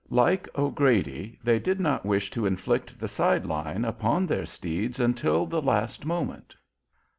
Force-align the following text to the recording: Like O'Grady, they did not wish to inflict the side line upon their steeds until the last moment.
Like 0.09 0.49
O'Grady, 0.57 1.37
they 1.43 1.59
did 1.59 1.79
not 1.79 2.07
wish 2.07 2.31
to 2.31 2.47
inflict 2.47 2.97
the 2.99 3.07
side 3.07 3.45
line 3.45 3.85
upon 3.85 4.25
their 4.25 4.47
steeds 4.47 4.99
until 4.99 5.45
the 5.45 5.61
last 5.61 6.05
moment. 6.07 6.55